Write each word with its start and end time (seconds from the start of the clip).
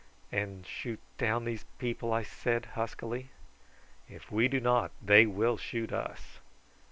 "And 0.31 0.65
shoot 0.65 0.99
down 1.19 1.45
these 1.45 1.63
people?" 1.77 2.11
I 2.11 2.23
said 2.23 2.65
huskily. 2.73 3.29
"If 4.09 4.31
we 4.31 4.47
do 4.47 4.59
not, 4.59 4.89
they 4.99 5.27
will 5.27 5.57
shoot 5.57 5.93
us. 5.93 6.39